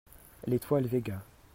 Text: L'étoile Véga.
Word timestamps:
L'étoile 0.47 0.87
Véga. 0.87 1.21